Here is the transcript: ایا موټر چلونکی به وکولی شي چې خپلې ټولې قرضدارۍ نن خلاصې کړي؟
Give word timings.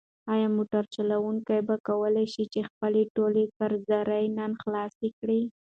ایا 0.33 0.47
موټر 0.57 0.83
چلونکی 0.95 1.59
به 1.67 1.75
وکولی 1.79 2.25
شي 2.33 2.43
چې 2.53 2.59
خپلې 2.69 3.01
ټولې 3.15 3.43
قرضدارۍ 3.57 4.25
نن 4.37 4.51
خلاصې 4.61 5.09
کړي؟ 5.19 5.41